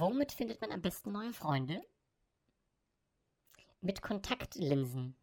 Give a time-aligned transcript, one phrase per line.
[0.00, 1.84] Womit findet man am besten neue Freunde?
[3.82, 5.14] Mit Kontaktlinsen.